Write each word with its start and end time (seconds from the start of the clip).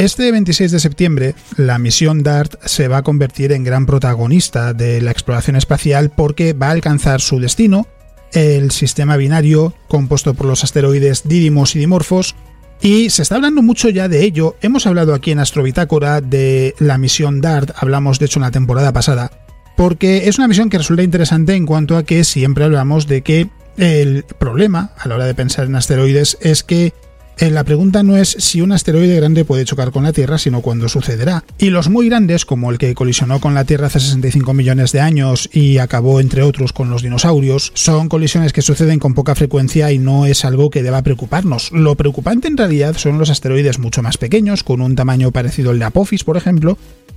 Este 0.00 0.32
26 0.32 0.72
de 0.72 0.80
septiembre, 0.80 1.34
la 1.58 1.78
misión 1.78 2.22
DART 2.22 2.54
se 2.64 2.88
va 2.88 2.96
a 2.96 3.02
convertir 3.02 3.52
en 3.52 3.64
gran 3.64 3.84
protagonista 3.84 4.72
de 4.72 5.02
la 5.02 5.10
exploración 5.10 5.56
espacial 5.56 6.08
porque 6.08 6.54
va 6.54 6.68
a 6.68 6.70
alcanzar 6.70 7.20
su 7.20 7.38
destino, 7.38 7.86
el 8.32 8.70
sistema 8.70 9.18
binario 9.18 9.74
compuesto 9.88 10.32
por 10.32 10.46
los 10.46 10.64
asteroides 10.64 11.28
Didymos 11.28 11.76
y 11.76 11.80
Dimorphos, 11.80 12.34
y 12.80 13.10
se 13.10 13.20
está 13.20 13.34
hablando 13.34 13.60
mucho 13.60 13.90
ya 13.90 14.08
de 14.08 14.24
ello. 14.24 14.56
Hemos 14.62 14.86
hablado 14.86 15.12
aquí 15.12 15.32
en 15.32 15.38
Astrobitácora 15.38 16.22
de 16.22 16.74
la 16.78 16.96
misión 16.96 17.42
DART, 17.42 17.72
hablamos 17.76 18.18
de 18.18 18.24
hecho 18.24 18.38
en 18.38 18.44
la 18.44 18.52
temporada 18.52 18.94
pasada, 18.94 19.30
porque 19.76 20.28
es 20.28 20.38
una 20.38 20.48
misión 20.48 20.70
que 20.70 20.78
resulta 20.78 21.02
interesante 21.02 21.52
en 21.52 21.66
cuanto 21.66 21.98
a 21.98 22.04
que 22.04 22.24
siempre 22.24 22.64
hablamos 22.64 23.06
de 23.06 23.20
que 23.20 23.50
el 23.76 24.24
problema 24.38 24.92
a 24.96 25.08
la 25.08 25.16
hora 25.16 25.26
de 25.26 25.34
pensar 25.34 25.66
en 25.66 25.76
asteroides 25.76 26.38
es 26.40 26.62
que 26.62 26.94
eh, 27.40 27.50
la 27.50 27.64
pregunta 27.64 28.02
no 28.02 28.18
es 28.18 28.36
si 28.38 28.60
un 28.60 28.70
asteroide 28.70 29.16
grande 29.16 29.46
puede 29.46 29.64
chocar 29.64 29.92
con 29.92 30.04
la 30.04 30.12
Tierra, 30.12 30.36
sino 30.36 30.60
cuándo 30.60 30.88
sucederá. 30.88 31.42
Y 31.58 31.70
los 31.70 31.88
muy 31.88 32.08
grandes, 32.08 32.44
como 32.44 32.70
el 32.70 32.76
que 32.76 32.94
colisionó 32.94 33.40
con 33.40 33.54
la 33.54 33.64
Tierra 33.64 33.86
hace 33.86 33.98
65 33.98 34.52
millones 34.52 34.92
de 34.92 35.00
años 35.00 35.48
y 35.50 35.78
acabó, 35.78 36.20
entre 36.20 36.42
otros, 36.42 36.74
con 36.74 36.90
los 36.90 37.02
dinosaurios, 37.02 37.72
son 37.74 38.10
colisiones 38.10 38.52
que 38.52 38.60
suceden 38.60 38.98
con 38.98 39.14
poca 39.14 39.34
frecuencia 39.34 39.90
y 39.90 39.98
no 39.98 40.26
es 40.26 40.44
algo 40.44 40.68
que 40.68 40.82
deba 40.82 41.00
preocuparnos. 41.00 41.72
Lo 41.72 41.94
preocupante 41.94 42.46
en 42.48 42.58
realidad 42.58 42.96
son 42.98 43.18
los 43.18 43.30
asteroides 43.30 43.78
mucho 43.78 44.02
más 44.02 44.18
pequeños, 44.18 44.62
con 44.62 44.82
un 44.82 44.94
tamaño 44.94 45.32
parecido 45.32 45.70
al 45.70 45.78
de 45.78 45.86
Apophis, 45.86 46.24
por 46.24 46.36
ejemplo, 46.36 46.76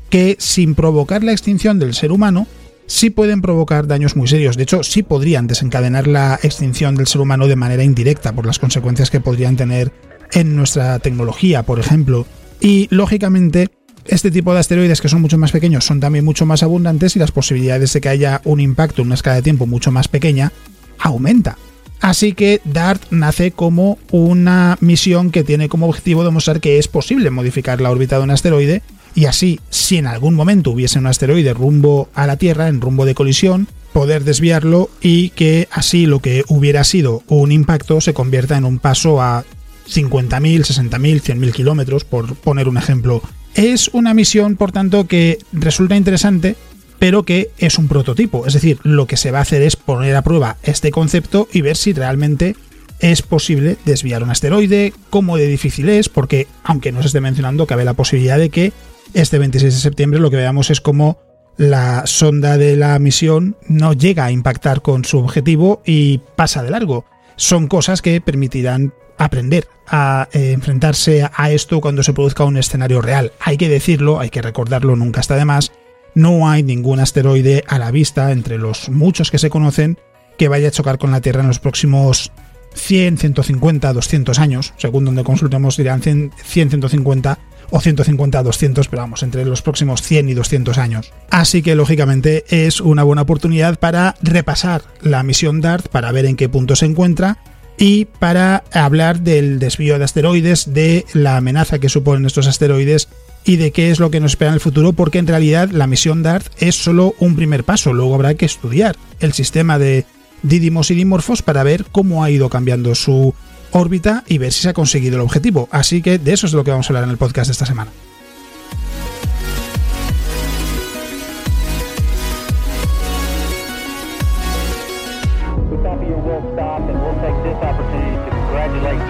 que 0.09 0.37
sin 0.39 0.73
provocar 0.73 1.23
la 1.23 1.33
extinción 1.33 1.79
del 1.79 1.93
ser 1.93 2.13
humano, 2.13 2.47
sí 2.87 3.09
pueden 3.09 3.41
provocar 3.41 3.87
daños 3.87 4.15
muy 4.15 4.27
serios. 4.27 4.57
De 4.57 4.63
hecho, 4.63 4.83
sí 4.83 5.03
podrían 5.03 5.47
desencadenar 5.47 6.07
la 6.07 6.39
extinción 6.43 6.95
del 6.95 7.07
ser 7.07 7.21
humano 7.21 7.47
de 7.47 7.55
manera 7.55 7.83
indirecta 7.83 8.33
por 8.33 8.45
las 8.45 8.59
consecuencias 8.59 9.09
que 9.09 9.19
podrían 9.19 9.55
tener 9.55 9.91
en 10.33 10.55
nuestra 10.55 10.99
tecnología, 10.99 11.63
por 11.63 11.79
ejemplo. 11.79 12.25
Y 12.59 12.87
lógicamente, 12.91 13.69
este 14.05 14.31
tipo 14.31 14.53
de 14.53 14.59
asteroides 14.59 15.01
que 15.01 15.09
son 15.09 15.21
mucho 15.21 15.37
más 15.37 15.51
pequeños 15.51 15.85
son 15.85 15.99
también 15.99 16.25
mucho 16.25 16.45
más 16.45 16.63
abundantes 16.63 17.15
y 17.15 17.19
las 17.19 17.31
posibilidades 17.31 17.93
de 17.93 18.01
que 18.01 18.09
haya 18.09 18.41
un 18.43 18.59
impacto 18.59 19.01
en 19.01 19.07
una 19.07 19.15
escala 19.15 19.37
de 19.37 19.41
tiempo 19.41 19.65
mucho 19.65 19.91
más 19.91 20.07
pequeña 20.07 20.51
aumenta. 20.99 21.57
Así 22.01 22.33
que 22.33 22.59
DART 22.65 23.01
nace 23.11 23.51
como 23.51 23.97
una 24.11 24.77
misión 24.81 25.31
que 25.31 25.45
tiene 25.45 25.69
como 25.69 25.87
objetivo 25.87 26.25
demostrar 26.25 26.59
que 26.59 26.77
es 26.77 26.89
posible 26.89 27.29
modificar 27.29 27.79
la 27.79 27.91
órbita 27.91 28.17
de 28.17 28.23
un 28.23 28.31
asteroide 28.31 28.81
y 29.15 29.25
así, 29.25 29.59
si 29.69 29.97
en 29.97 30.07
algún 30.07 30.33
momento 30.33 30.71
hubiese 30.71 30.99
un 30.99 31.07
asteroide 31.07 31.53
rumbo 31.53 32.09
a 32.13 32.27
la 32.27 32.37
Tierra, 32.37 32.67
en 32.67 32.81
rumbo 32.81 33.05
de 33.05 33.15
colisión, 33.15 33.67
poder 33.93 34.23
desviarlo 34.23 34.89
y 35.01 35.29
que 35.29 35.67
así 35.71 36.05
lo 36.05 36.19
que 36.19 36.43
hubiera 36.47 36.83
sido 36.83 37.21
un 37.27 37.51
impacto 37.51 38.01
se 38.01 38.13
convierta 38.13 38.57
en 38.57 38.65
un 38.65 38.79
paso 38.79 39.21
a 39.21 39.45
50.000, 39.87 40.61
60.000, 40.61 41.21
100.000 41.21 41.51
kilómetros, 41.51 42.03
por 42.03 42.35
poner 42.35 42.67
un 42.67 42.77
ejemplo. 42.77 43.21
Es 43.55 43.89
una 43.93 44.13
misión, 44.13 44.55
por 44.55 44.71
tanto, 44.71 45.07
que 45.07 45.37
resulta 45.51 45.95
interesante, 45.95 46.55
pero 46.99 47.23
que 47.23 47.51
es 47.57 47.77
un 47.77 47.87
prototipo. 47.87 48.47
Es 48.47 48.53
decir, 48.53 48.79
lo 48.83 49.07
que 49.07 49.17
se 49.17 49.31
va 49.31 49.39
a 49.39 49.43
hacer 49.43 49.61
es 49.61 49.75
poner 49.75 50.15
a 50.15 50.21
prueba 50.21 50.57
este 50.63 50.91
concepto 50.91 51.47
y 51.51 51.61
ver 51.61 51.77
si 51.77 51.93
realmente 51.93 52.55
es 52.99 53.21
posible 53.21 53.77
desviar 53.85 54.23
un 54.23 54.29
asteroide, 54.29 54.93
cómo 55.09 55.35
de 55.35 55.47
difícil 55.47 55.89
es, 55.89 56.07
porque 56.07 56.47
aunque 56.63 56.91
no 56.91 57.01
se 57.01 57.07
esté 57.07 57.19
mencionando, 57.19 57.67
cabe 57.67 57.83
la 57.83 57.93
posibilidad 57.93 58.37
de 58.37 58.49
que 58.49 58.71
este 59.13 59.37
26 59.39 59.73
de 59.73 59.79
septiembre 59.79 60.19
lo 60.19 60.31
que 60.31 60.37
veamos 60.37 60.69
es 60.69 60.79
como 60.79 61.19
la 61.57 62.07
sonda 62.07 62.57
de 62.57 62.75
la 62.75 62.97
misión 62.99 63.57
no 63.67 63.93
llega 63.93 64.25
a 64.25 64.31
impactar 64.31 64.81
con 64.81 65.05
su 65.05 65.19
objetivo 65.19 65.81
y 65.85 66.19
pasa 66.35 66.63
de 66.63 66.71
largo. 66.71 67.05
Son 67.35 67.67
cosas 67.67 68.01
que 68.01 68.21
permitirán 68.21 68.93
aprender 69.25 69.67
a 69.87 70.27
eh, 70.31 70.51
enfrentarse 70.51 71.29
a 71.33 71.51
esto 71.51 71.81
cuando 71.81 72.03
se 72.03 72.13
produzca 72.13 72.43
un 72.43 72.57
escenario 72.57 73.01
real. 73.01 73.31
Hay 73.39 73.57
que 73.57 73.69
decirlo, 73.69 74.19
hay 74.19 74.29
que 74.29 74.41
recordarlo, 74.41 74.95
nunca 74.95 75.21
está 75.21 75.35
de 75.35 75.45
más. 75.45 75.71
No 76.15 76.49
hay 76.49 76.63
ningún 76.63 76.99
asteroide 76.99 77.63
a 77.67 77.79
la 77.79 77.91
vista 77.91 78.31
entre 78.31 78.57
los 78.57 78.89
muchos 78.89 79.31
que 79.31 79.39
se 79.39 79.49
conocen 79.49 79.97
que 80.37 80.47
vaya 80.47 80.67
a 80.67 80.71
chocar 80.71 80.97
con 80.97 81.11
la 81.11 81.21
Tierra 81.21 81.41
en 81.41 81.47
los 81.47 81.59
próximos 81.59 82.31
100, 82.75 83.17
150, 83.17 83.93
200 83.93 84.39
años. 84.39 84.73
Según 84.77 85.05
donde 85.05 85.23
consultemos 85.23 85.77
dirán 85.77 86.01
100, 86.01 86.31
150 86.43 87.39
o 87.71 87.79
150 87.79 88.43
200, 88.43 88.87
pero 88.87 89.01
vamos, 89.01 89.23
entre 89.23 89.45
los 89.45 89.61
próximos 89.61 90.01
100 90.03 90.29
y 90.29 90.33
200 90.33 90.77
años. 90.77 91.11
Así 91.29 91.63
que 91.63 91.75
lógicamente 91.75 92.45
es 92.49 92.81
una 92.81 93.03
buena 93.03 93.23
oportunidad 93.23 93.79
para 93.79 94.15
repasar 94.21 94.83
la 95.01 95.23
misión 95.23 95.61
DART, 95.61 95.87
para 95.87 96.11
ver 96.11 96.25
en 96.25 96.35
qué 96.35 96.49
punto 96.49 96.75
se 96.75 96.85
encuentra 96.85 97.39
y 97.77 98.05
para 98.05 98.63
hablar 98.71 99.21
del 99.21 99.59
desvío 99.59 99.97
de 99.97 100.05
asteroides, 100.05 100.73
de 100.73 101.05
la 101.13 101.37
amenaza 101.37 101.79
que 101.79 101.89
suponen 101.89 102.25
estos 102.25 102.47
asteroides 102.47 103.09
y 103.45 103.57
de 103.57 103.71
qué 103.71 103.91
es 103.91 103.99
lo 103.99 104.11
que 104.11 104.19
nos 104.19 104.33
espera 104.33 104.49
en 104.49 104.55
el 104.55 104.61
futuro, 104.61 104.93
porque 104.93 105.19
en 105.19 105.27
realidad 105.27 105.69
la 105.71 105.87
misión 105.87 106.23
DART 106.23 106.47
es 106.59 106.75
solo 106.75 107.13
un 107.19 107.35
primer 107.35 107.63
paso, 107.63 107.93
luego 107.93 108.15
habrá 108.15 108.35
que 108.35 108.45
estudiar 108.45 108.95
el 109.19 109.33
sistema 109.33 109.79
de 109.79 110.05
Didymos 110.43 110.91
y 110.91 110.95
Dimorphos 110.95 111.41
para 111.41 111.63
ver 111.63 111.85
cómo 111.91 112.23
ha 112.23 112.31
ido 112.31 112.49
cambiando 112.49 112.95
su 112.95 113.33
órbita 113.71 114.23
y 114.27 114.37
ver 114.37 114.53
si 114.53 114.61
se 114.61 114.69
ha 114.69 114.73
conseguido 114.73 115.15
el 115.15 115.21
objetivo. 115.21 115.67
Así 115.71 116.01
que 116.01 116.19
de 116.19 116.33
eso 116.33 116.45
es 116.45 116.51
de 116.51 116.57
lo 116.57 116.63
que 116.63 116.71
vamos 116.71 116.87
a 116.87 116.89
hablar 116.89 117.03
en 117.05 117.09
el 117.09 117.17
podcast 117.17 117.47
de 117.47 117.53
esta 117.53 117.65
semana. 117.65 117.91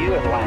you 0.03 0.14
and 0.16 0.43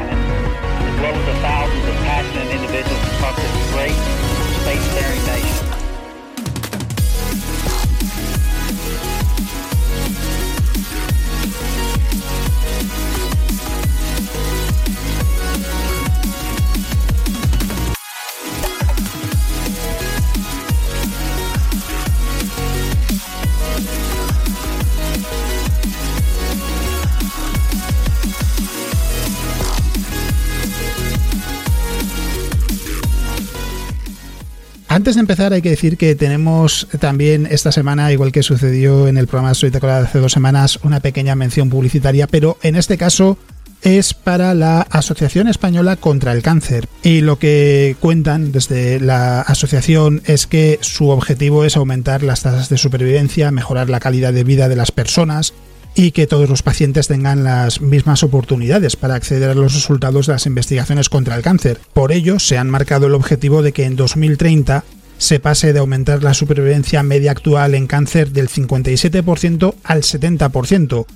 Antes 35.07 35.15
de 35.15 35.21
empezar 35.21 35.53
hay 35.53 35.63
que 35.63 35.71
decir 35.71 35.97
que 35.97 36.17
tenemos 36.17 36.89
también 36.99 37.47
esta 37.49 37.71
semana, 37.71 38.11
igual 38.11 38.33
que 38.33 38.43
sucedió 38.43 39.07
en 39.07 39.17
el 39.19 39.29
programa 39.29 39.53
de 39.53 39.71
de 39.71 39.89
hace 39.93 40.19
dos 40.19 40.33
semanas, 40.33 40.81
una 40.83 40.99
pequeña 40.99 41.37
mención 41.37 41.71
publicitaria, 41.71 42.27
pero 42.27 42.59
en 42.63 42.75
este 42.75 42.99
caso 42.99 43.39
es 43.83 44.15
para 44.15 44.53
la 44.55 44.81
Asociación 44.81 45.47
Española 45.47 45.95
contra 45.95 46.33
el 46.33 46.43
Cáncer. 46.43 46.89
Y 47.05 47.21
lo 47.21 47.39
que 47.39 47.95
cuentan 48.01 48.51
desde 48.51 48.99
la 48.99 49.43
asociación 49.43 50.23
es 50.25 50.49
que 50.49 50.81
su 50.83 51.11
objetivo 51.11 51.65
es 51.65 51.77
aumentar 51.77 52.25
las 52.25 52.43
tasas 52.43 52.69
de 52.69 52.77
supervivencia, 52.77 53.53
mejorar 53.53 53.89
la 53.89 54.01
calidad 54.01 54.33
de 54.33 54.43
vida 54.43 54.69
de 54.69 54.75
las 54.75 54.91
personas 54.91 55.55
y 55.97 56.13
que 56.13 56.27
todos 56.27 56.49
los 56.49 56.63
pacientes 56.63 57.09
tengan 57.09 57.43
las 57.43 57.81
mismas 57.81 58.23
oportunidades 58.23 58.97
para 58.97 59.15
acceder 59.15 59.49
a 59.49 59.55
los 59.55 59.75
resultados 59.75 60.27
de 60.27 60.35
las 60.35 60.47
investigaciones 60.47 61.09
contra 61.09 61.35
el 61.35 61.43
cáncer. 61.43 61.81
Por 61.95 62.13
ello, 62.13 62.39
se 62.39 62.59
han 62.59 62.69
marcado 62.69 63.07
el 63.07 63.15
objetivo 63.15 63.63
de 63.63 63.73
que 63.73 63.85
en 63.85 63.97
2030 63.97 64.85
se 65.17 65.41
pase 65.41 65.73
de 65.73 65.79
aumentar 65.79 66.23
la 66.23 66.35
supervivencia 66.35 67.03
media 67.03 67.31
actual 67.31 67.75
en 67.75 67.87
cáncer 67.87 68.31
del 68.31 68.51
57% 68.51 69.75
al 69.83 70.03
70%. 70.03 71.07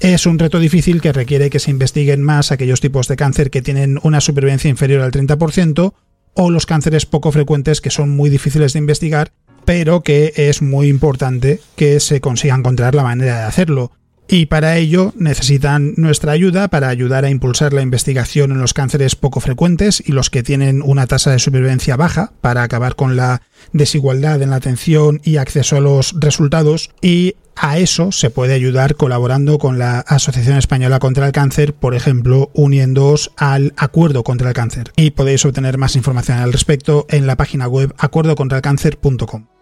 Es 0.00 0.24
un 0.24 0.38
reto 0.38 0.58
difícil 0.58 1.02
que 1.02 1.12
requiere 1.12 1.50
que 1.50 1.58
se 1.58 1.70
investiguen 1.70 2.22
más 2.22 2.50
aquellos 2.50 2.80
tipos 2.80 3.06
de 3.08 3.16
cáncer 3.16 3.50
que 3.50 3.60
tienen 3.60 4.00
una 4.02 4.22
supervivencia 4.22 4.70
inferior 4.70 5.02
al 5.02 5.12
30% 5.12 5.92
o 6.32 6.50
los 6.50 6.64
cánceres 6.64 7.04
poco 7.04 7.30
frecuentes 7.30 7.82
que 7.82 7.90
son 7.90 8.08
muy 8.08 8.30
difíciles 8.30 8.72
de 8.72 8.78
investigar 8.78 9.32
pero 9.66 10.00
que 10.00 10.32
es 10.36 10.62
muy 10.62 10.88
importante 10.88 11.60
que 11.76 12.00
se 12.00 12.20
consiga 12.20 12.54
encontrar 12.54 12.94
la 12.94 13.02
manera 13.02 13.40
de 13.40 13.44
hacerlo. 13.44 13.92
Y 14.32 14.46
para 14.46 14.76
ello 14.76 15.12
necesitan 15.16 15.94
nuestra 15.96 16.30
ayuda 16.30 16.68
para 16.68 16.88
ayudar 16.88 17.24
a 17.24 17.30
impulsar 17.30 17.72
la 17.72 17.82
investigación 17.82 18.52
en 18.52 18.60
los 18.60 18.74
cánceres 18.74 19.16
poco 19.16 19.40
frecuentes 19.40 20.00
y 20.06 20.12
los 20.12 20.30
que 20.30 20.44
tienen 20.44 20.82
una 20.84 21.08
tasa 21.08 21.32
de 21.32 21.40
supervivencia 21.40 21.96
baja, 21.96 22.32
para 22.40 22.62
acabar 22.62 22.94
con 22.94 23.16
la 23.16 23.42
desigualdad 23.72 24.40
en 24.40 24.50
la 24.50 24.56
atención 24.56 25.20
y 25.24 25.38
acceso 25.38 25.76
a 25.76 25.80
los 25.80 26.14
resultados. 26.20 26.90
Y 27.02 27.34
a 27.56 27.78
eso 27.78 28.12
se 28.12 28.30
puede 28.30 28.54
ayudar 28.54 28.94
colaborando 28.94 29.58
con 29.58 29.80
la 29.80 29.98
Asociación 29.98 30.58
Española 30.58 31.00
contra 31.00 31.26
el 31.26 31.32
Cáncer, 31.32 31.74
por 31.74 31.96
ejemplo, 31.96 32.52
uniéndoos 32.54 33.32
al 33.36 33.74
Acuerdo 33.76 34.22
contra 34.22 34.50
el 34.50 34.54
Cáncer. 34.54 34.92
Y 34.94 35.10
podéis 35.10 35.44
obtener 35.44 35.76
más 35.76 35.96
información 35.96 36.38
al 36.38 36.52
respecto 36.52 37.04
en 37.10 37.26
la 37.26 37.36
página 37.36 37.66
web 37.66 37.92
acuerdocontralcáncer.com. 37.98 39.59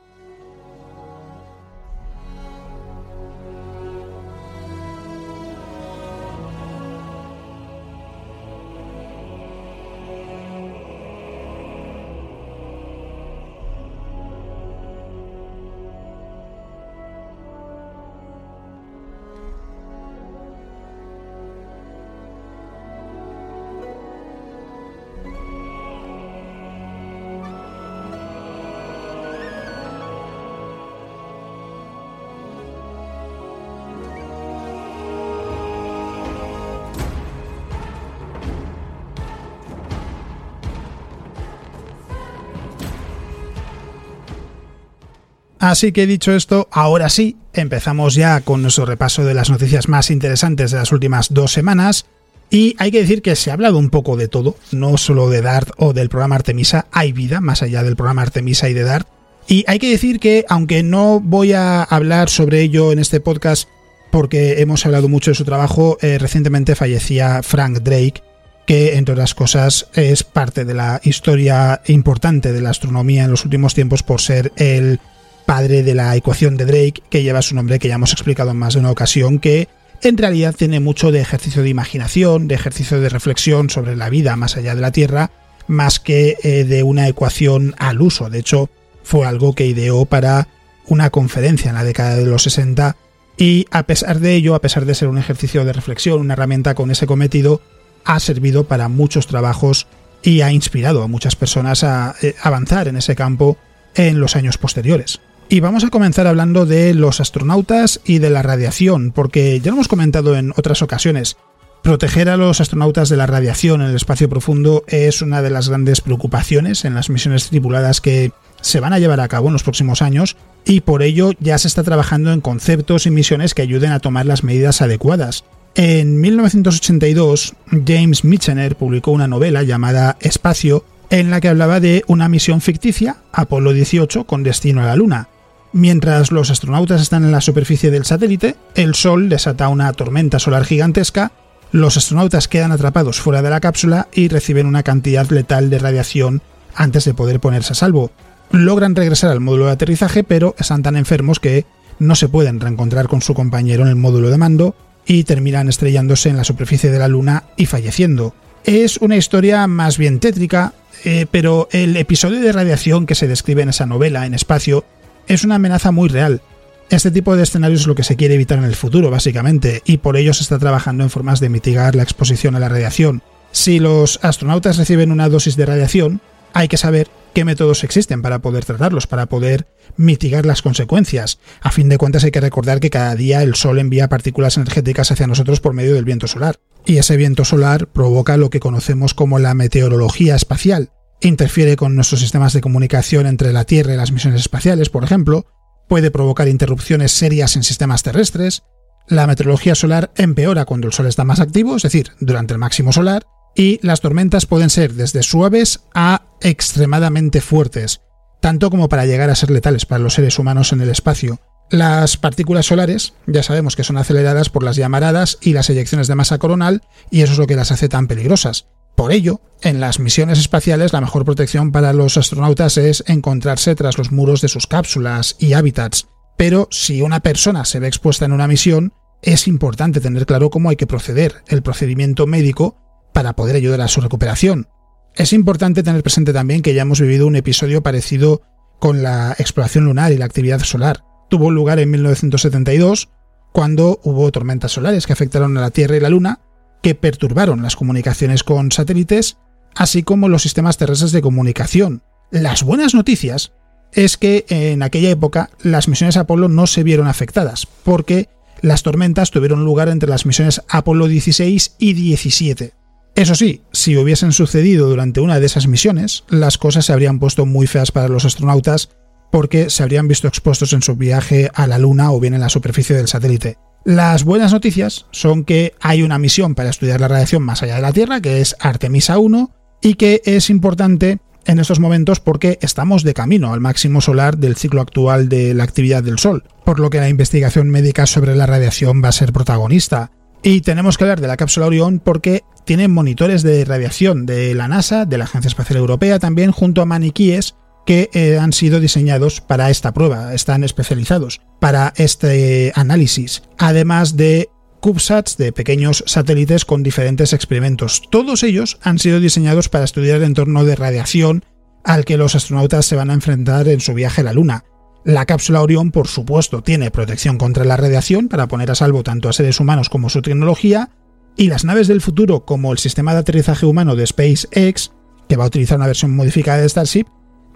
Así 45.58 45.92
que 45.92 46.06
dicho 46.06 46.32
esto, 46.32 46.68
ahora 46.70 47.08
sí, 47.08 47.36
empezamos 47.52 48.14
ya 48.14 48.40
con 48.42 48.62
nuestro 48.62 48.86
repaso 48.86 49.24
de 49.24 49.34
las 49.34 49.50
noticias 49.50 49.88
más 49.88 50.10
interesantes 50.10 50.70
de 50.70 50.78
las 50.78 50.92
últimas 50.92 51.34
dos 51.34 51.52
semanas. 51.52 52.06
Y 52.50 52.76
hay 52.78 52.90
que 52.90 53.00
decir 53.00 53.22
que 53.22 53.36
se 53.36 53.50
ha 53.50 53.54
hablado 53.54 53.76
un 53.78 53.90
poco 53.90 54.16
de 54.16 54.28
todo, 54.28 54.56
no 54.72 54.96
solo 54.96 55.28
de 55.28 55.42
Dart 55.42 55.70
o 55.76 55.92
del 55.92 56.08
programa 56.08 56.36
Artemisa, 56.36 56.86
hay 56.92 57.12
vida 57.12 57.40
más 57.40 57.62
allá 57.62 57.82
del 57.82 57.96
programa 57.96 58.22
Artemisa 58.22 58.68
y 58.68 58.74
de 58.74 58.84
Dart. 58.84 59.08
Y 59.48 59.64
hay 59.66 59.78
que 59.78 59.90
decir 59.90 60.20
que, 60.20 60.44
aunque 60.48 60.82
no 60.82 61.20
voy 61.20 61.52
a 61.52 61.82
hablar 61.82 62.30
sobre 62.30 62.62
ello 62.62 62.92
en 62.92 63.00
este 63.00 63.20
podcast, 63.20 63.68
porque 64.10 64.60
hemos 64.60 64.86
hablado 64.86 65.08
mucho 65.08 65.30
de 65.30 65.34
su 65.34 65.44
trabajo, 65.44 65.98
eh, 66.00 66.18
recientemente 66.18 66.74
fallecía 66.74 67.42
Frank 67.42 67.80
Drake, 67.80 68.22
que 68.66 68.96
entre 68.96 69.14
otras 69.14 69.34
cosas 69.34 69.88
es 69.94 70.22
parte 70.22 70.64
de 70.64 70.74
la 70.74 71.00
historia 71.02 71.80
importante 71.86 72.52
de 72.52 72.60
la 72.60 72.70
astronomía 72.70 73.24
en 73.24 73.30
los 73.30 73.44
últimos 73.44 73.74
tiempos 73.74 74.02
por 74.02 74.20
ser 74.20 74.52
el 74.56 75.00
padre 75.48 75.82
de 75.82 75.94
la 75.94 76.14
ecuación 76.14 76.58
de 76.58 76.66
Drake, 76.66 77.02
que 77.08 77.22
lleva 77.22 77.40
su 77.40 77.54
nombre, 77.54 77.78
que 77.78 77.88
ya 77.88 77.94
hemos 77.94 78.12
explicado 78.12 78.50
en 78.50 78.58
más 78.58 78.74
de 78.74 78.80
una 78.80 78.90
ocasión, 78.90 79.38
que 79.38 79.66
en 80.02 80.18
realidad 80.18 80.54
tiene 80.54 80.78
mucho 80.78 81.10
de 81.10 81.22
ejercicio 81.22 81.62
de 81.62 81.70
imaginación, 81.70 82.48
de 82.48 82.54
ejercicio 82.54 83.00
de 83.00 83.08
reflexión 83.08 83.70
sobre 83.70 83.96
la 83.96 84.10
vida 84.10 84.36
más 84.36 84.58
allá 84.58 84.74
de 84.74 84.82
la 84.82 84.92
Tierra, 84.92 85.30
más 85.66 86.00
que 86.00 86.36
eh, 86.42 86.64
de 86.64 86.82
una 86.82 87.08
ecuación 87.08 87.74
al 87.78 88.02
uso. 88.02 88.28
De 88.28 88.40
hecho, 88.40 88.68
fue 89.02 89.26
algo 89.26 89.54
que 89.54 89.64
ideó 89.64 90.04
para 90.04 90.48
una 90.86 91.08
conferencia 91.08 91.70
en 91.70 91.76
la 91.76 91.84
década 91.84 92.16
de 92.16 92.26
los 92.26 92.42
60 92.42 92.96
y 93.38 93.64
a 93.70 93.84
pesar 93.84 94.20
de 94.20 94.34
ello, 94.34 94.54
a 94.54 94.60
pesar 94.60 94.84
de 94.84 94.94
ser 94.94 95.08
un 95.08 95.16
ejercicio 95.16 95.64
de 95.64 95.72
reflexión, 95.72 96.20
una 96.20 96.34
herramienta 96.34 96.74
con 96.74 96.90
ese 96.90 97.06
cometido, 97.06 97.62
ha 98.04 98.20
servido 98.20 98.64
para 98.64 98.88
muchos 98.88 99.26
trabajos 99.26 99.86
y 100.22 100.42
ha 100.42 100.52
inspirado 100.52 101.02
a 101.02 101.08
muchas 101.08 101.36
personas 101.36 101.84
a 101.84 102.16
eh, 102.20 102.34
avanzar 102.42 102.86
en 102.88 102.96
ese 102.96 103.16
campo 103.16 103.56
en 103.94 104.20
los 104.20 104.36
años 104.36 104.58
posteriores. 104.58 105.20
Y 105.50 105.60
vamos 105.60 105.82
a 105.82 105.88
comenzar 105.88 106.26
hablando 106.26 106.66
de 106.66 106.92
los 106.92 107.20
astronautas 107.20 108.00
y 108.04 108.18
de 108.18 108.28
la 108.28 108.42
radiación, 108.42 109.12
porque 109.12 109.58
ya 109.60 109.70
lo 109.70 109.76
hemos 109.76 109.88
comentado 109.88 110.36
en 110.36 110.52
otras 110.56 110.82
ocasiones. 110.82 111.38
Proteger 111.82 112.28
a 112.28 112.36
los 112.36 112.60
astronautas 112.60 113.08
de 113.08 113.16
la 113.16 113.26
radiación 113.26 113.80
en 113.80 113.88
el 113.88 113.96
espacio 113.96 114.28
profundo 114.28 114.84
es 114.88 115.22
una 115.22 115.40
de 115.40 115.48
las 115.48 115.70
grandes 115.70 116.02
preocupaciones 116.02 116.84
en 116.84 116.94
las 116.94 117.08
misiones 117.08 117.48
tripuladas 117.48 118.02
que 118.02 118.32
se 118.60 118.80
van 118.80 118.92
a 118.92 118.98
llevar 118.98 119.20
a 119.20 119.28
cabo 119.28 119.46
en 119.46 119.54
los 119.54 119.62
próximos 119.62 120.02
años 120.02 120.36
y 120.66 120.80
por 120.80 121.02
ello 121.02 121.32
ya 121.40 121.56
se 121.56 121.68
está 121.68 121.82
trabajando 121.82 122.30
en 122.32 122.42
conceptos 122.42 123.06
y 123.06 123.10
misiones 123.10 123.54
que 123.54 123.62
ayuden 123.62 123.92
a 123.92 124.00
tomar 124.00 124.26
las 124.26 124.44
medidas 124.44 124.82
adecuadas. 124.82 125.44
En 125.74 126.20
1982, 126.20 127.54
James 127.86 128.22
Michener 128.22 128.76
publicó 128.76 129.12
una 129.12 129.28
novela 129.28 129.62
llamada 129.62 130.18
Espacio 130.20 130.84
en 131.08 131.30
la 131.30 131.40
que 131.40 131.48
hablaba 131.48 131.80
de 131.80 132.04
una 132.06 132.28
misión 132.28 132.60
ficticia, 132.60 133.16
Apolo 133.32 133.72
18, 133.72 134.24
con 134.24 134.42
destino 134.42 134.82
a 134.82 134.86
la 134.86 134.96
Luna. 134.96 135.28
Mientras 135.72 136.32
los 136.32 136.50
astronautas 136.50 137.02
están 137.02 137.24
en 137.24 137.32
la 137.32 137.40
superficie 137.40 137.90
del 137.90 138.04
satélite, 138.04 138.56
el 138.74 138.94
Sol 138.94 139.28
desata 139.28 139.68
una 139.68 139.92
tormenta 139.92 140.38
solar 140.38 140.64
gigantesca, 140.64 141.32
los 141.70 141.98
astronautas 141.98 142.48
quedan 142.48 142.72
atrapados 142.72 143.20
fuera 143.20 143.42
de 143.42 143.50
la 143.50 143.60
cápsula 143.60 144.08
y 144.14 144.28
reciben 144.28 144.66
una 144.66 144.82
cantidad 144.82 145.28
letal 145.28 145.68
de 145.68 145.78
radiación 145.78 146.40
antes 146.74 147.04
de 147.04 147.12
poder 147.12 147.40
ponerse 147.40 147.74
a 147.74 147.76
salvo. 147.76 148.10
Logran 148.50 148.94
regresar 148.94 149.30
al 149.30 149.40
módulo 149.40 149.66
de 149.66 149.72
aterrizaje, 149.72 150.24
pero 150.24 150.54
están 150.58 150.82
tan 150.82 150.96
enfermos 150.96 151.40
que 151.40 151.66
no 151.98 152.14
se 152.14 152.28
pueden 152.28 152.60
reencontrar 152.60 153.08
con 153.08 153.20
su 153.20 153.34
compañero 153.34 153.82
en 153.82 153.88
el 153.88 153.96
módulo 153.96 154.30
de 154.30 154.38
mando 154.38 154.74
y 155.06 155.24
terminan 155.24 155.68
estrellándose 155.68 156.30
en 156.30 156.38
la 156.38 156.44
superficie 156.44 156.90
de 156.90 156.98
la 156.98 157.08
Luna 157.08 157.44
y 157.56 157.66
falleciendo. 157.66 158.34
Es 158.64 158.98
una 158.98 159.16
historia 159.16 159.66
más 159.66 159.98
bien 159.98 160.20
tétrica, 160.20 160.72
eh, 161.04 161.26
pero 161.30 161.68
el 161.72 161.96
episodio 161.96 162.40
de 162.40 162.52
radiación 162.52 163.04
que 163.06 163.14
se 163.14 163.28
describe 163.28 163.62
en 163.62 163.70
esa 163.70 163.86
novela, 163.86 164.24
en 164.26 164.34
espacio, 164.34 164.84
es 165.28 165.44
una 165.44 165.56
amenaza 165.56 165.92
muy 165.92 166.08
real. 166.08 166.42
Este 166.90 167.10
tipo 167.10 167.36
de 167.36 167.42
escenarios 167.42 167.82
es 167.82 167.86
lo 167.86 167.94
que 167.94 168.02
se 168.02 168.16
quiere 168.16 168.34
evitar 168.34 168.58
en 168.58 168.64
el 168.64 168.74
futuro, 168.74 169.10
básicamente, 169.10 169.82
y 169.84 169.98
por 169.98 170.16
ello 170.16 170.32
se 170.32 170.42
está 170.42 170.58
trabajando 170.58 171.04
en 171.04 171.10
formas 171.10 171.38
de 171.38 171.50
mitigar 171.50 171.94
la 171.94 172.02
exposición 172.02 172.56
a 172.56 172.60
la 172.60 172.70
radiación. 172.70 173.22
Si 173.52 173.78
los 173.78 174.18
astronautas 174.22 174.78
reciben 174.78 175.12
una 175.12 175.28
dosis 175.28 175.56
de 175.56 175.66
radiación, 175.66 176.22
hay 176.54 176.68
que 176.68 176.78
saber 176.78 177.08
qué 177.34 177.44
métodos 177.44 177.84
existen 177.84 178.22
para 178.22 178.38
poder 178.38 178.64
tratarlos, 178.64 179.06
para 179.06 179.26
poder 179.26 179.66
mitigar 179.98 180.46
las 180.46 180.62
consecuencias. 180.62 181.38
A 181.60 181.70
fin 181.70 181.90
de 181.90 181.98
cuentas 181.98 182.24
hay 182.24 182.30
que 182.30 182.40
recordar 182.40 182.80
que 182.80 182.90
cada 182.90 183.14
día 183.14 183.42
el 183.42 183.54
Sol 183.54 183.78
envía 183.78 184.08
partículas 184.08 184.56
energéticas 184.56 185.10
hacia 185.10 185.26
nosotros 185.26 185.60
por 185.60 185.74
medio 185.74 185.94
del 185.94 186.06
viento 186.06 186.26
solar. 186.26 186.56
Y 186.86 186.96
ese 186.96 187.18
viento 187.18 187.44
solar 187.44 187.86
provoca 187.86 188.38
lo 188.38 188.48
que 188.48 188.60
conocemos 188.60 189.12
como 189.12 189.38
la 189.38 189.52
meteorología 189.52 190.36
espacial, 190.36 190.90
interfiere 191.20 191.76
con 191.76 191.94
nuestros 191.94 192.20
sistemas 192.20 192.52
de 192.52 192.60
comunicación 192.60 193.26
entre 193.26 193.52
la 193.52 193.64
Tierra 193.64 193.94
y 193.94 193.96
las 193.96 194.12
misiones 194.12 194.40
espaciales, 194.40 194.90
por 194.90 195.04
ejemplo, 195.04 195.46
puede 195.88 196.10
provocar 196.10 196.48
interrupciones 196.48 197.12
serias 197.12 197.56
en 197.56 197.62
sistemas 197.62 198.02
terrestres, 198.02 198.62
la 199.08 199.26
meteorología 199.26 199.74
solar 199.74 200.12
empeora 200.16 200.66
cuando 200.66 200.86
el 200.86 200.92
Sol 200.92 201.06
está 201.06 201.24
más 201.24 201.40
activo, 201.40 201.76
es 201.76 201.82
decir, 201.82 202.12
durante 202.20 202.52
el 202.52 202.58
máximo 202.58 202.92
solar, 202.92 203.24
y 203.54 203.80
las 203.82 204.00
tormentas 204.00 204.46
pueden 204.46 204.70
ser 204.70 204.92
desde 204.92 205.22
suaves 205.22 205.80
a 205.94 206.22
extremadamente 206.42 207.40
fuertes, 207.40 208.02
tanto 208.40 208.70
como 208.70 208.88
para 208.88 209.06
llegar 209.06 209.30
a 209.30 209.34
ser 209.34 209.50
letales 209.50 209.86
para 209.86 210.02
los 210.02 210.14
seres 210.14 210.38
humanos 210.38 210.72
en 210.72 210.82
el 210.82 210.90
espacio. 210.90 211.40
Las 211.70 212.16
partículas 212.16 212.66
solares 212.66 213.14
ya 213.26 213.42
sabemos 213.42 213.76
que 213.76 213.84
son 213.84 213.98
aceleradas 213.98 214.48
por 214.48 214.62
las 214.62 214.76
llamaradas 214.76 215.38
y 215.40 215.52
las 215.52 215.68
eyecciones 215.68 216.06
de 216.06 216.14
masa 216.14 216.38
coronal, 216.38 216.82
y 217.10 217.22
eso 217.22 217.32
es 217.32 217.38
lo 217.38 217.46
que 217.46 217.56
las 217.56 217.72
hace 217.72 217.88
tan 217.88 218.06
peligrosas. 218.08 218.66
Por 218.98 219.12
ello, 219.12 219.40
en 219.62 219.78
las 219.78 220.00
misiones 220.00 220.40
espaciales 220.40 220.92
la 220.92 221.00
mejor 221.00 221.24
protección 221.24 221.70
para 221.70 221.92
los 221.92 222.16
astronautas 222.16 222.76
es 222.78 223.04
encontrarse 223.06 223.76
tras 223.76 223.96
los 223.96 224.10
muros 224.10 224.40
de 224.40 224.48
sus 224.48 224.66
cápsulas 224.66 225.36
y 225.38 225.52
hábitats. 225.52 226.08
Pero 226.36 226.66
si 226.72 227.00
una 227.00 227.20
persona 227.20 227.64
se 227.64 227.78
ve 227.78 227.86
expuesta 227.86 228.24
en 228.24 228.32
una 228.32 228.48
misión, 228.48 228.92
es 229.22 229.46
importante 229.46 230.00
tener 230.00 230.26
claro 230.26 230.50
cómo 230.50 230.68
hay 230.68 230.74
que 230.74 230.88
proceder, 230.88 231.44
el 231.46 231.62
procedimiento 231.62 232.26
médico, 232.26 232.76
para 233.14 233.34
poder 233.34 233.54
ayudar 233.54 233.82
a 233.82 233.88
su 233.88 234.00
recuperación. 234.00 234.66
Es 235.14 235.32
importante 235.32 235.84
tener 235.84 236.02
presente 236.02 236.32
también 236.32 236.60
que 236.60 236.74
ya 236.74 236.82
hemos 236.82 237.00
vivido 237.00 237.28
un 237.28 237.36
episodio 237.36 237.84
parecido 237.84 238.42
con 238.80 239.04
la 239.04 239.30
exploración 239.38 239.84
lunar 239.84 240.10
y 240.10 240.18
la 240.18 240.24
actividad 240.24 240.58
solar. 240.64 241.04
Tuvo 241.30 241.52
lugar 241.52 241.78
en 241.78 241.92
1972, 241.92 243.10
cuando 243.52 244.00
hubo 244.02 244.32
tormentas 244.32 244.72
solares 244.72 245.06
que 245.06 245.12
afectaron 245.12 245.56
a 245.56 245.60
la 245.60 245.70
Tierra 245.70 245.96
y 245.96 246.00
la 246.00 246.08
Luna, 246.08 246.40
que 246.82 246.94
perturbaron 246.94 247.62
las 247.62 247.76
comunicaciones 247.76 248.44
con 248.44 248.72
satélites, 248.72 249.38
así 249.74 250.02
como 250.02 250.28
los 250.28 250.42
sistemas 250.42 250.76
terrestres 250.76 251.12
de 251.12 251.22
comunicación. 251.22 252.02
Las 252.30 252.62
buenas 252.62 252.94
noticias 252.94 253.52
es 253.92 254.16
que 254.16 254.44
en 254.48 254.82
aquella 254.82 255.10
época 255.10 255.50
las 255.62 255.88
misiones 255.88 256.16
Apolo 256.16 256.48
no 256.48 256.66
se 256.66 256.82
vieron 256.82 257.06
afectadas, 257.06 257.66
porque 257.84 258.28
las 258.60 258.82
tormentas 258.82 259.30
tuvieron 259.30 259.64
lugar 259.64 259.88
entre 259.88 260.08
las 260.08 260.26
misiones 260.26 260.62
Apolo 260.68 261.08
16 261.08 261.76
y 261.78 261.92
17. 261.94 262.74
Eso 263.14 263.34
sí, 263.34 263.62
si 263.72 263.96
hubiesen 263.96 264.32
sucedido 264.32 264.88
durante 264.88 265.20
una 265.20 265.40
de 265.40 265.46
esas 265.46 265.66
misiones, 265.66 266.24
las 266.28 266.58
cosas 266.58 266.86
se 266.86 266.92
habrían 266.92 267.18
puesto 267.18 267.46
muy 267.46 267.66
feas 267.66 267.90
para 267.90 268.08
los 268.08 268.24
astronautas 268.24 268.90
porque 269.30 269.70
se 269.70 269.82
habrían 269.82 270.08
visto 270.08 270.28
expuestos 270.28 270.72
en 270.72 270.82
su 270.82 270.96
viaje 270.96 271.50
a 271.54 271.66
la 271.66 271.78
Luna 271.78 272.12
o 272.12 272.20
bien 272.20 272.34
en 272.34 272.40
la 272.40 272.48
superficie 272.48 272.96
del 272.96 273.08
satélite. 273.08 273.58
Las 273.88 274.22
buenas 274.22 274.52
noticias 274.52 275.06
son 275.12 275.44
que 275.44 275.72
hay 275.80 276.02
una 276.02 276.18
misión 276.18 276.54
para 276.54 276.68
estudiar 276.68 277.00
la 277.00 277.08
radiación 277.08 277.42
más 277.42 277.62
allá 277.62 277.76
de 277.76 277.80
la 277.80 277.92
Tierra, 277.94 278.20
que 278.20 278.42
es 278.42 278.54
Artemisa 278.60 279.18
1, 279.18 279.50
y 279.80 279.94
que 279.94 280.20
es 280.26 280.50
importante 280.50 281.20
en 281.46 281.58
estos 281.58 281.80
momentos 281.80 282.20
porque 282.20 282.58
estamos 282.60 283.02
de 283.02 283.14
camino 283.14 283.50
al 283.50 283.62
máximo 283.62 284.02
solar 284.02 284.36
del 284.36 284.56
ciclo 284.56 284.82
actual 284.82 285.30
de 285.30 285.54
la 285.54 285.64
actividad 285.64 286.02
del 286.02 286.18
Sol, 286.18 286.44
por 286.66 286.80
lo 286.80 286.90
que 286.90 287.00
la 287.00 287.08
investigación 287.08 287.70
médica 287.70 288.04
sobre 288.04 288.36
la 288.36 288.44
radiación 288.44 289.02
va 289.02 289.08
a 289.08 289.12
ser 289.12 289.32
protagonista. 289.32 290.10
Y 290.42 290.60
tenemos 290.60 290.98
que 290.98 291.04
hablar 291.04 291.22
de 291.22 291.28
la 291.28 291.38
cápsula 291.38 291.64
Orión 291.64 291.98
porque 291.98 292.42
tiene 292.66 292.88
monitores 292.88 293.42
de 293.42 293.64
radiación 293.64 294.26
de 294.26 294.54
la 294.54 294.68
NASA, 294.68 295.06
de 295.06 295.16
la 295.16 295.24
Agencia 295.24 295.48
Espacial 295.48 295.78
Europea 295.78 296.18
también, 296.18 296.52
junto 296.52 296.82
a 296.82 296.84
maniquíes 296.84 297.54
que 297.88 298.10
eh, 298.12 298.36
han 298.36 298.52
sido 298.52 298.80
diseñados 298.80 299.40
para 299.40 299.70
esta 299.70 299.94
prueba, 299.94 300.34
están 300.34 300.62
especializados 300.62 301.40
para 301.58 301.94
este 301.96 302.70
análisis, 302.74 303.44
además 303.56 304.14
de 304.14 304.50
CubeSats 304.80 305.38
de 305.38 305.52
pequeños 305.52 306.04
satélites 306.06 306.66
con 306.66 306.82
diferentes 306.82 307.32
experimentos. 307.32 308.02
Todos 308.10 308.42
ellos 308.42 308.78
han 308.82 308.98
sido 308.98 309.20
diseñados 309.20 309.70
para 309.70 309.84
estudiar 309.86 310.18
el 310.18 310.24
entorno 310.24 310.66
de 310.66 310.76
radiación 310.76 311.46
al 311.82 312.04
que 312.04 312.18
los 312.18 312.34
astronautas 312.34 312.84
se 312.84 312.94
van 312.94 313.08
a 313.08 313.14
enfrentar 313.14 313.66
en 313.68 313.80
su 313.80 313.94
viaje 313.94 314.20
a 314.20 314.24
la 314.24 314.34
Luna. 314.34 314.64
La 315.06 315.24
cápsula 315.24 315.62
Orión, 315.62 315.90
por 315.90 316.08
supuesto, 316.08 316.62
tiene 316.62 316.90
protección 316.90 317.38
contra 317.38 317.64
la 317.64 317.78
radiación 317.78 318.28
para 318.28 318.48
poner 318.48 318.70
a 318.70 318.74
salvo 318.74 319.02
tanto 319.02 319.30
a 319.30 319.32
seres 319.32 319.60
humanos 319.60 319.88
como 319.88 320.10
su 320.10 320.20
tecnología, 320.20 320.90
y 321.38 321.48
las 321.48 321.64
naves 321.64 321.88
del 321.88 322.02
futuro, 322.02 322.44
como 322.44 322.70
el 322.70 322.78
sistema 322.78 323.14
de 323.14 323.20
aterrizaje 323.20 323.64
humano 323.64 323.96
de 323.96 324.06
SpaceX, 324.06 324.92
que 325.26 325.36
va 325.36 325.44
a 325.44 325.46
utilizar 325.46 325.78
una 325.78 325.86
versión 325.86 326.14
modificada 326.14 326.60
de 326.60 326.68
Starship, 326.68 327.06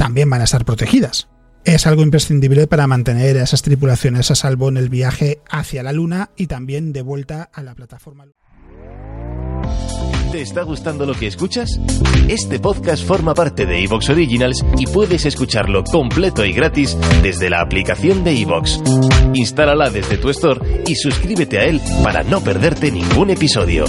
también 0.02 0.28
van 0.28 0.40
a 0.40 0.44
estar 0.44 0.64
protegidas 0.64 1.28
es 1.64 1.86
algo 1.86 2.02
imprescindible 2.02 2.66
para 2.66 2.88
mantener 2.88 3.38
a 3.38 3.44
esas 3.44 3.62
tripulaciones 3.62 4.32
a 4.32 4.34
salvo 4.34 4.68
en 4.68 4.78
el 4.78 4.88
viaje 4.88 5.40
hacia 5.48 5.84
la 5.84 5.92
Luna 5.92 6.30
y 6.36 6.48
también 6.48 6.92
de 6.92 7.02
vuelta 7.02 7.50
a 7.52 7.62
la 7.62 7.76
plataforma. 7.76 8.26
¿Te 10.32 10.40
está 10.40 10.62
gustando 10.62 11.06
lo 11.06 11.14
que 11.14 11.28
escuchas? 11.28 11.78
Este 12.26 12.58
podcast 12.58 13.06
forma 13.06 13.32
parte 13.32 13.64
de 13.64 13.84
Evox 13.84 14.08
Originals 14.08 14.64
y 14.76 14.86
puedes 14.86 15.24
escucharlo 15.24 15.84
completo 15.84 16.44
y 16.44 16.52
gratis 16.52 16.96
desde 17.22 17.48
la 17.48 17.60
aplicación 17.60 18.24
de 18.24 18.40
Evox. 18.40 18.80
Instálala 19.34 19.88
desde 19.88 20.18
tu 20.18 20.30
store 20.30 20.82
y 20.86 20.96
suscríbete 20.96 21.58
a 21.58 21.64
él 21.66 21.80
para 22.02 22.24
no 22.24 22.40
perderte 22.40 22.90
ningún 22.90 23.30
episodio. 23.30 23.84